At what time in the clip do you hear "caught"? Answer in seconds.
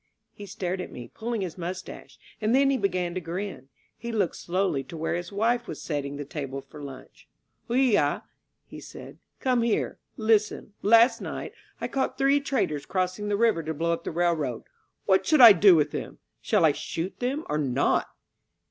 11.87-12.17